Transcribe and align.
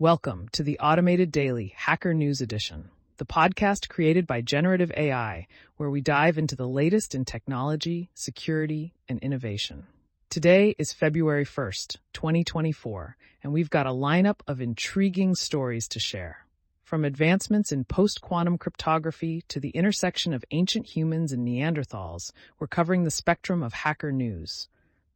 Welcome 0.00 0.48
to 0.50 0.64
the 0.64 0.80
Automated 0.80 1.30
Daily 1.30 1.72
Hacker 1.76 2.14
News 2.14 2.40
Edition, 2.40 2.90
the 3.18 3.24
podcast 3.24 3.88
created 3.88 4.26
by 4.26 4.40
Generative 4.40 4.90
AI, 4.96 5.46
where 5.76 5.88
we 5.88 6.00
dive 6.00 6.36
into 6.36 6.56
the 6.56 6.66
latest 6.66 7.14
in 7.14 7.24
technology, 7.24 8.10
security, 8.12 8.92
and 9.08 9.20
innovation. 9.20 9.86
Today 10.30 10.74
is 10.80 10.92
February 10.92 11.44
1st, 11.44 11.98
2024, 12.12 13.16
and 13.44 13.52
we've 13.52 13.70
got 13.70 13.86
a 13.86 13.90
lineup 13.90 14.40
of 14.48 14.60
intriguing 14.60 15.36
stories 15.36 15.86
to 15.86 16.00
share. 16.00 16.44
From 16.82 17.04
advancements 17.04 17.70
in 17.70 17.84
post 17.84 18.20
quantum 18.20 18.58
cryptography 18.58 19.44
to 19.46 19.60
the 19.60 19.70
intersection 19.70 20.34
of 20.34 20.44
ancient 20.50 20.86
humans 20.86 21.30
and 21.30 21.46
Neanderthals, 21.46 22.32
we're 22.58 22.66
covering 22.66 23.04
the 23.04 23.12
spectrum 23.12 23.62
of 23.62 23.72
hacker 23.72 24.10
news. 24.10 24.68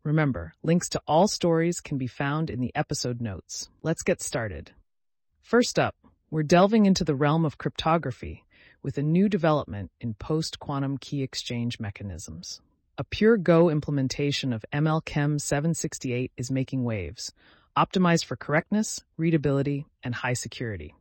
Remember, 0.05 0.55
links 0.63 0.89
to 0.91 1.03
all 1.07 1.27
stories 1.27 1.81
can 1.81 1.99
be 1.99 2.07
found 2.07 2.51
in 2.51 2.61
the 2.61 2.73
episode 2.75 3.21
notes. 3.21 3.69
Let's 3.83 4.03
get 4.03 4.23
started. 4.23 4.71
First 5.41 5.79
up, 5.79 5.97
we're 6.31 6.45
delving 6.45 6.87
into 6.87 7.05
the 7.05 7.17
realm 7.17 7.45
of 7.45 7.59
cryptography 7.59 8.45
with 8.83 8.97
a 8.97 9.03
new 9.03 9.29
development 9.29 9.91
in 10.01 10.15
post 10.15 10.61
quantum 10.61 10.99
key 10.99 11.23
exchange 11.23 11.81
mechanisms. 11.81 12.61
A 12.97 13.05
pure 13.05 13.37
Go 13.37 13.71
implementation 13.71 14.53
of 14.53 14.65
ML-KEM 14.73 15.39
768 15.39 16.33
is 16.37 16.51
making 16.51 16.85
waves, 16.85 17.33
optimized 17.77 18.25
for 18.25 18.37
correctness, 18.37 19.03
readability, 19.17 19.87
and 20.03 20.15
high 20.15 20.33
security. 20.33 20.95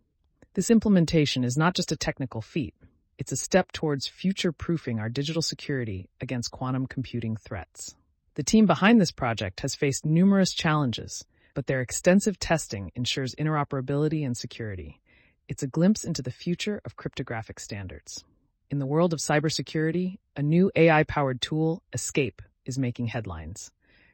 This 0.53 0.72
implementation 0.72 1.44
is 1.44 1.55
not 1.55 1.75
just 1.75 1.91
a 1.91 1.98
technical 1.98 2.41
feat, 2.41 2.73
it's 3.17 3.31
a 3.31 3.38
step 3.38 3.72
towards 3.72 4.08
future 4.08 4.52
proofing 4.52 5.00
our 5.00 5.09
digital 5.09 5.41
security 5.41 6.09
against 6.20 6.52
quantum 6.52 6.88
computing 6.88 7.36
threats. 7.36 7.95
The 8.38 8.44
team 8.44 8.68
behind 8.68 9.02
this 9.02 9.09
project 9.09 9.62
has 9.62 9.73
faced 9.73 10.05
numerous 10.05 10.54
challenges, 10.54 11.26
but 11.55 11.66
their 11.66 11.82
extensive 11.82 12.38
testing 12.38 12.91
ensures 12.94 13.34
interoperability 13.34 14.23
and 14.23 14.38
security. 14.38 15.02
It's 15.48 15.64
a 15.64 15.68
glimpse 15.68 16.04
into 16.04 16.22
the 16.22 16.30
future 16.30 16.80
of 16.86 16.95
cryptographic 16.95 17.59
standards. 17.59 18.23
In 18.70 18.78
the 18.78 18.86
world 18.86 19.11
of 19.11 19.22
cybersecurity, 19.22 20.20
a 20.36 20.44
new 20.44 20.70
AI 20.76 21.02
powered 21.06 21.42
tool, 21.42 21.81
Escape, 21.94 22.44
is 22.64 22.78
making 22.78 23.08
headlines. 23.08 23.72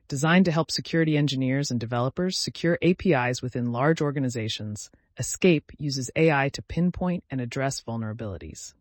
Designed 0.07 0.45
to 0.45 0.53
help 0.53 0.71
security 0.71 1.17
engineers 1.17 1.69
and 1.69 1.77
developers 1.77 2.37
secure 2.37 2.79
APIs 2.81 3.41
within 3.41 3.73
large 3.73 3.99
organizations, 3.99 4.89
Escape 5.19 5.69
uses 5.77 6.09
AI 6.15 6.47
to 6.53 6.61
pinpoint 6.61 7.25
and 7.29 7.41
address 7.41 7.81
vulnerabilities. 7.81 8.73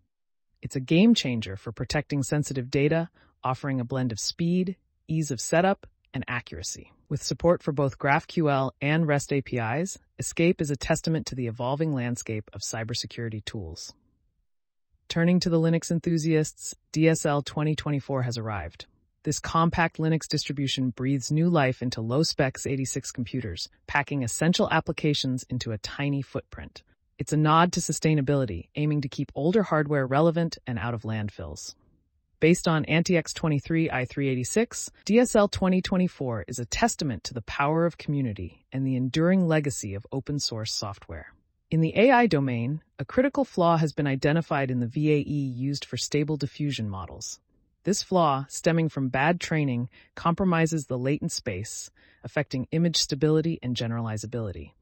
It's 0.63 0.77
a 0.77 0.81
game 0.81 1.15
changer 1.15 1.57
for 1.57 1.73
protecting 1.73 2.23
sensitive 2.23 2.71
data, 2.71 3.11
offering 3.43 3.81
a 3.81 3.85
blend 3.85 4.13
of 4.13 4.21
speed, 4.21 4.77
ease 5.13 5.31
of 5.31 5.41
setup, 5.41 5.87
and 6.15 6.25
accuracy. 6.27 6.93
With 7.09 7.23
support 7.23 7.63
for 7.63 7.73
both 7.73 7.99
GraphQL 7.99 8.71
and 8.81 9.07
REST 9.07 9.33
APIs, 9.33 9.99
Escape 10.19 10.61
is 10.61 10.71
a 10.71 10.77
testament 10.77 11.27
to 11.27 11.35
the 11.35 11.47
evolving 11.47 11.93
landscape 11.95 12.51
of 12.53 12.63
cybersecurity 12.63 13.45
tools. 13.45 13.93
Turning 15.09 15.41
to 15.41 15.51
the 15.51 15.61
Linux 15.61 15.91
enthusiasts, 15.91 16.75
DSL 16.93 17.45
2024 17.45 18.23
has 18.23 18.39
arrived. 18.39 18.87
This 19.25 19.41
compact 19.41 19.99
Linux 19.99 20.27
distribution 20.27 20.91
breathes 20.91 21.31
new 21.31 21.49
life 21.49 21.83
into 21.83 22.01
low-spec 22.01 22.55
x86 22.55 23.13
computers, 23.13 23.69
packing 23.87 24.23
essential 24.25 24.69
applications 24.71 25.45
into 25.51 25.73
a 25.73 25.79
tiny 25.79 26.23
footprint. 26.23 26.83
It's 27.19 27.33
a 27.33 27.37
nod 27.37 27.73
to 27.75 27.81
sustainability, 27.81 28.69
aiming 28.75 29.03
to 29.03 29.09
keep 29.09 29.31
older 29.35 29.63
hardware 29.63 30.07
relevant 30.07 30.59
and 30.67 30.79
out 30.79 30.95
of 30.95 31.03
landfills. 31.03 31.75
Based 32.43 32.67
on 32.67 32.85
AntiX 32.87 33.33
23 33.35 33.89
i386, 33.89 34.91
DSL 35.07 35.49
2024 35.49 36.47
is 36.49 36.59
a 36.59 36.65
testament 36.65 37.23
to 37.23 37.35
the 37.35 37.43
power 37.43 37.87
of 37.87 37.99
community 37.99 38.67
and 38.73 38.85
the 38.85 38.97
enduring 38.97 39.47
legacy 39.47 39.95
of 39.95 40.09
open 40.11 40.41
source 40.41 40.75
software. 40.75 41.35
In 41.71 41.83
the 41.83 41.97
AI 41.97 42.27
domain, 42.27 42.83
a 42.99 43.05
critical 43.05 43.45
flaw 43.45 43.77
has 43.77 43.93
been 43.93 44.09
identified 44.09 44.73
in 44.73 44.81
the 44.81 44.89
VAE 44.89 45.23
used 45.23 45.85
for 45.85 45.97
stable 45.97 46.37
diffusion 46.37 46.91
models. 46.91 47.39
This 47.85 48.03
flaw, 48.03 48.47
stemming 48.49 48.89
from 48.89 49.09
bad 49.09 49.41
training, 49.41 49.89
compromises 50.17 50.87
the 50.87 50.99
latent 50.99 51.31
space, 51.31 51.93
affecting 52.25 52.67
image 52.73 52.97
stability 52.97 53.61
and 53.63 53.77
generalizability. 53.77 54.73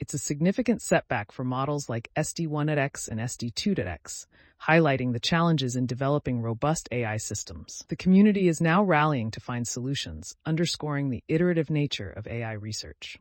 It's 0.00 0.14
a 0.14 0.18
significant 0.18 0.80
setback 0.80 1.30
for 1.30 1.44
models 1.44 1.90
like 1.90 2.10
SD1.x 2.16 3.06
and 3.06 3.20
SD2.x, 3.20 4.26
highlighting 4.66 5.12
the 5.12 5.20
challenges 5.20 5.76
in 5.76 5.84
developing 5.84 6.40
robust 6.40 6.88
AI 6.90 7.18
systems. 7.18 7.84
The 7.88 7.96
community 7.96 8.48
is 8.48 8.62
now 8.62 8.82
rallying 8.82 9.30
to 9.32 9.40
find 9.40 9.68
solutions, 9.68 10.34
underscoring 10.46 11.10
the 11.10 11.22
iterative 11.28 11.68
nature 11.68 12.08
of 12.08 12.26
AI 12.26 12.52
research. 12.52 13.18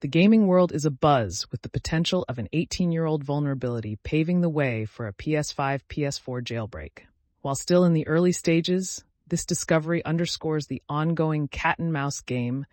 The 0.00 0.08
gaming 0.08 0.46
world 0.46 0.70
is 0.70 0.84
abuzz 0.84 1.50
with 1.50 1.62
the 1.62 1.70
potential 1.70 2.26
of 2.28 2.38
an 2.38 2.50
18 2.52 2.92
year 2.92 3.06
old 3.06 3.24
vulnerability 3.24 3.96
paving 4.02 4.42
the 4.42 4.50
way 4.50 4.84
for 4.84 5.06
a 5.06 5.14
PS5 5.14 5.80
PS4 5.88 6.42
jailbreak. 6.44 7.06
While 7.40 7.54
still 7.54 7.84
in 7.84 7.94
the 7.94 8.06
early 8.06 8.32
stages, 8.32 9.02
this 9.28 9.46
discovery 9.46 10.04
underscores 10.04 10.66
the 10.66 10.82
ongoing 10.90 11.48
cat 11.48 11.78
and 11.78 11.90
mouse 11.90 12.20
game 12.20 12.66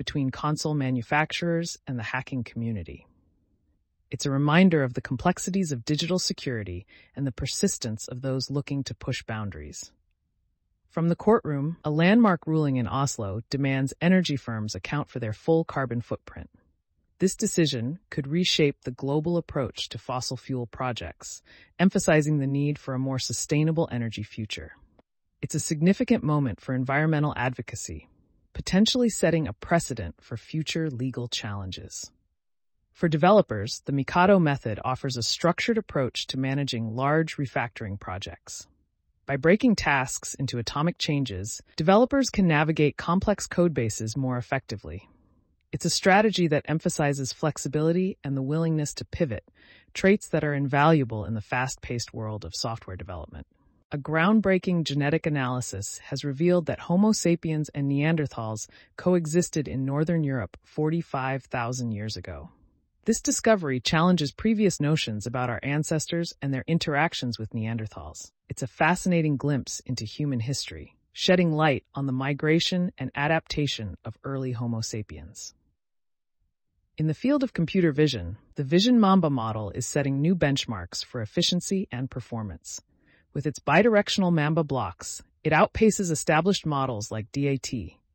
between 0.00 0.30
console 0.30 0.72
manufacturers 0.72 1.78
and 1.86 1.98
the 1.98 2.02
hacking 2.02 2.42
community. 2.42 3.06
It's 4.10 4.24
a 4.24 4.30
reminder 4.30 4.82
of 4.82 4.94
the 4.94 5.02
complexities 5.02 5.72
of 5.72 5.84
digital 5.84 6.18
security 6.18 6.86
and 7.14 7.26
the 7.26 7.32
persistence 7.32 8.08
of 8.08 8.22
those 8.22 8.50
looking 8.50 8.82
to 8.84 8.94
push 8.94 9.22
boundaries. 9.22 9.92
From 10.88 11.10
the 11.10 11.16
courtroom, 11.16 11.76
a 11.84 11.90
landmark 11.90 12.46
ruling 12.46 12.76
in 12.76 12.88
Oslo 12.88 13.42
demands 13.50 13.92
energy 14.00 14.36
firms 14.36 14.74
account 14.74 15.10
for 15.10 15.18
their 15.18 15.34
full 15.34 15.64
carbon 15.64 16.00
footprint. 16.00 16.48
This 17.18 17.36
decision 17.36 17.98
could 18.08 18.26
reshape 18.26 18.84
the 18.84 18.90
global 18.90 19.36
approach 19.36 19.90
to 19.90 19.98
fossil 19.98 20.38
fuel 20.38 20.66
projects, 20.66 21.42
emphasizing 21.78 22.38
the 22.38 22.46
need 22.46 22.78
for 22.78 22.94
a 22.94 22.98
more 22.98 23.18
sustainable 23.18 23.86
energy 23.92 24.22
future. 24.22 24.76
It's 25.42 25.54
a 25.54 25.60
significant 25.60 26.24
moment 26.24 26.58
for 26.58 26.74
environmental 26.74 27.34
advocacy, 27.36 28.08
potentially 28.60 29.08
setting 29.08 29.48
a 29.48 29.54
precedent 29.54 30.14
for 30.20 30.36
future 30.36 30.90
legal 30.90 31.28
challenges. 31.28 32.10
For 32.92 33.08
developers, 33.08 33.80
the 33.86 33.92
Mikado 33.92 34.38
method 34.38 34.78
offers 34.84 35.16
a 35.16 35.22
structured 35.22 35.78
approach 35.78 36.26
to 36.26 36.38
managing 36.38 36.94
large 36.94 37.38
refactoring 37.38 37.98
projects. 37.98 38.66
By 39.24 39.38
breaking 39.38 39.76
tasks 39.76 40.34
into 40.34 40.58
atomic 40.58 40.98
changes, 40.98 41.62
developers 41.76 42.28
can 42.28 42.46
navigate 42.46 42.98
complex 42.98 43.48
codebases 43.48 44.14
more 44.14 44.36
effectively. 44.36 45.08
It's 45.72 45.86
a 45.86 45.90
strategy 45.90 46.46
that 46.48 46.66
emphasizes 46.68 47.32
flexibility 47.32 48.18
and 48.22 48.36
the 48.36 48.42
willingness 48.42 48.92
to 48.92 49.06
pivot, 49.06 49.50
traits 49.94 50.28
that 50.28 50.44
are 50.44 50.52
invaluable 50.52 51.24
in 51.24 51.32
the 51.32 51.40
fast 51.40 51.80
paced 51.80 52.12
world 52.12 52.44
of 52.44 52.54
software 52.54 52.96
development. 52.98 53.46
A 53.92 53.98
groundbreaking 53.98 54.84
genetic 54.84 55.26
analysis 55.26 55.98
has 55.98 56.24
revealed 56.24 56.66
that 56.66 56.78
Homo 56.78 57.10
sapiens 57.10 57.70
and 57.70 57.90
Neanderthals 57.90 58.68
coexisted 58.96 59.66
in 59.66 59.84
Northern 59.84 60.22
Europe 60.22 60.56
45,000 60.62 61.90
years 61.90 62.16
ago. 62.16 62.50
This 63.06 63.20
discovery 63.20 63.80
challenges 63.80 64.30
previous 64.30 64.78
notions 64.78 65.26
about 65.26 65.50
our 65.50 65.58
ancestors 65.64 66.32
and 66.40 66.54
their 66.54 66.62
interactions 66.68 67.36
with 67.36 67.50
Neanderthals. 67.50 68.30
It's 68.48 68.62
a 68.62 68.68
fascinating 68.68 69.36
glimpse 69.36 69.80
into 69.80 70.04
human 70.04 70.38
history, 70.38 70.96
shedding 71.12 71.50
light 71.50 71.84
on 71.92 72.06
the 72.06 72.12
migration 72.12 72.92
and 72.96 73.10
adaptation 73.16 73.96
of 74.04 74.16
early 74.22 74.52
Homo 74.52 74.82
sapiens. 74.82 75.52
In 76.96 77.08
the 77.08 77.14
field 77.14 77.42
of 77.42 77.52
computer 77.52 77.90
vision, 77.90 78.36
the 78.54 78.62
Vision 78.62 79.00
Mamba 79.00 79.30
model 79.30 79.70
is 79.70 79.84
setting 79.84 80.20
new 80.20 80.36
benchmarks 80.36 81.04
for 81.04 81.20
efficiency 81.20 81.88
and 81.90 82.08
performance. 82.08 82.82
With 83.32 83.46
its 83.46 83.60
bidirectional 83.60 84.32
Mamba 84.32 84.64
blocks, 84.64 85.22
it 85.44 85.52
outpaces 85.52 86.10
established 86.10 86.66
models 86.66 87.12
like 87.12 87.30
DAT, 87.30 87.70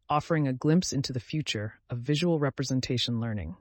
offering 0.09 0.45
a 0.45 0.51
glimpse 0.53 0.91
into 0.91 1.13
the 1.13 1.21
future 1.21 1.75
of 1.89 1.99
visual 1.99 2.37
representation 2.37 3.21
learning. 3.21 3.55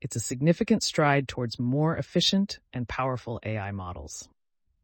It's 0.00 0.16
a 0.16 0.20
significant 0.20 0.82
stride 0.82 1.28
towards 1.28 1.60
more 1.60 1.96
efficient 1.96 2.58
and 2.72 2.88
powerful 2.88 3.38
AI 3.44 3.70
models. 3.70 4.28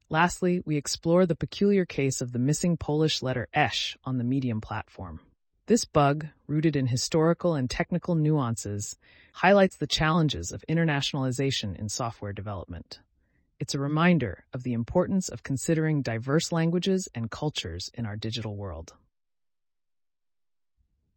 Lastly, 0.09 0.63
we 0.65 0.77
explore 0.77 1.27
the 1.27 1.35
peculiar 1.35 1.85
case 1.85 2.21
of 2.21 2.31
the 2.31 2.39
missing 2.39 2.77
Polish 2.77 3.21
letter 3.21 3.49
esh 3.53 3.99
on 4.05 4.19
the 4.19 4.25
Medium 4.25 4.61
platform. 4.61 5.19
This 5.67 5.85
bug, 5.85 6.27
rooted 6.47 6.77
in 6.77 6.87
historical 6.87 7.55
and 7.55 7.69
technical 7.69 8.15
nuances, 8.15 8.97
highlights 9.33 9.77
the 9.77 9.89
challenges 9.89 10.53
of 10.53 10.65
internationalization 10.69 11.77
in 11.77 11.89
software 11.89 12.33
development. 12.33 13.01
It's 13.61 13.75
a 13.75 13.79
reminder 13.79 14.45
of 14.55 14.63
the 14.63 14.73
importance 14.73 15.29
of 15.29 15.43
considering 15.43 16.01
diverse 16.01 16.51
languages 16.51 17.11
and 17.15 17.31
cultures 17.31 17.91
in 17.93 18.07
our 18.07 18.17
digital 18.17 18.57
world. 18.57 18.95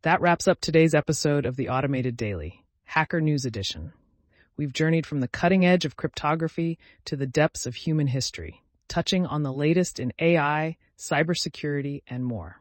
That 0.02 0.20
wraps 0.20 0.46
up 0.46 0.60
today's 0.60 0.94
episode 0.94 1.46
of 1.46 1.56
the 1.56 1.70
Automated 1.70 2.18
Daily, 2.18 2.66
Hacker 2.84 3.22
News 3.22 3.46
Edition. 3.46 3.94
We've 4.58 4.74
journeyed 4.74 5.06
from 5.06 5.22
the 5.22 5.30
cutting 5.30 5.66
edge 5.66 5.86
of 5.86 5.96
cryptography 5.96 6.78
to 7.06 7.16
the 7.16 7.26
depths 7.26 7.66
of 7.66 7.76
human 7.76 8.08
history, 8.08 8.62
touching 8.90 9.26
on 9.26 9.44
the 9.44 9.54
latest 9.54 9.98
in 9.98 10.12
AI, 10.20 10.76
cybersecurity, 10.98 12.02
and 12.08 12.26
more. 12.26 12.60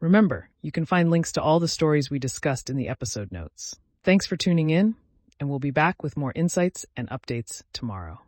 Remember, 0.00 0.50
you 0.60 0.70
can 0.70 0.84
find 0.84 1.10
links 1.10 1.32
to 1.32 1.42
all 1.42 1.60
the 1.60 1.66
stories 1.66 2.10
we 2.10 2.18
discussed 2.18 2.68
in 2.68 2.76
the 2.76 2.90
episode 2.90 3.32
notes. 3.32 3.74
Thanks 4.04 4.26
for 4.26 4.36
tuning 4.36 4.68
in, 4.68 4.96
and 5.40 5.48
we'll 5.48 5.60
be 5.60 5.70
back 5.70 6.02
with 6.02 6.18
more 6.18 6.32
insights 6.36 6.84
and 6.94 7.08
updates 7.08 7.62
tomorrow. 7.72 8.20